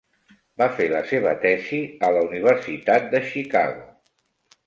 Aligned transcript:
Va 0.61 0.67
fer 0.77 0.87
la 0.93 1.01
seva 1.09 1.33
tesi 1.43 1.81
a 2.07 2.09
la 2.15 2.25
universitat 2.29 3.05
de 3.13 3.23
Chicago. 3.35 3.85